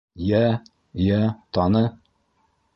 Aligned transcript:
Йә, 0.27 0.39
йә, 1.09 1.21
таны! 1.59 1.85